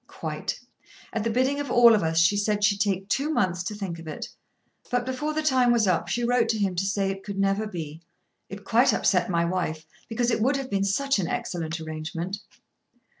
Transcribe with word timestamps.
"Quite. 0.07 0.59
At 1.13 1.23
the 1.23 1.29
bidding 1.29 1.59
of 1.59 1.69
all 1.69 1.93
of 1.93 2.01
us 2.01 2.17
she 2.17 2.35
said 2.35 2.63
she'd 2.63 2.79
take 2.81 3.07
two 3.07 3.29
months 3.29 3.61
to 3.65 3.75
think 3.75 3.99
of 3.99 4.07
it. 4.07 4.29
But 4.89 5.05
before 5.05 5.31
the 5.35 5.43
time 5.43 5.71
was 5.71 5.85
up 5.87 6.07
she 6.07 6.23
wrote 6.23 6.49
to 6.49 6.57
him 6.57 6.73
to 6.77 6.85
say 6.87 7.11
it 7.11 7.23
could 7.23 7.37
never 7.37 7.67
be. 7.67 8.01
It 8.49 8.63
quite 8.63 8.93
upset 8.95 9.29
my 9.29 9.45
wife; 9.45 9.85
because 10.07 10.31
it 10.31 10.41
would 10.41 10.55
have 10.57 10.71
been 10.71 10.83
such 10.83 11.19
an 11.19 11.27
excellent 11.27 11.79
arrangement." 11.79 12.39